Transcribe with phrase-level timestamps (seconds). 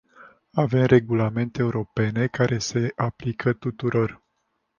[0.53, 4.23] Avem regulamente europene care se aplică tuturor.